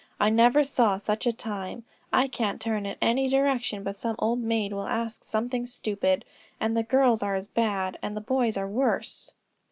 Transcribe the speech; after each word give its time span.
I 0.19 0.31
never 0.31 0.63
saw 0.63 0.97
such 0.97 1.27
a 1.27 1.31
time; 1.31 1.83
I 2.11 2.27
can't 2.27 2.59
turn 2.59 2.87
in 2.87 2.95
any 3.03 3.29
direction 3.29 3.83
but 3.83 3.95
some 3.95 4.15
old 4.17 4.39
maid 4.39 4.73
will 4.73 4.87
ask 4.87 5.21
me 5.21 5.25
something 5.25 5.67
stupid; 5.67 6.25
and 6.59 6.75
the 6.75 6.81
girls 6.81 7.21
are 7.21 7.35
as 7.35 7.47
bad, 7.47 7.99
and 8.01 8.17
the 8.17 8.21
boys 8.21 8.57
are 8.57 8.67
worse." 8.67 9.33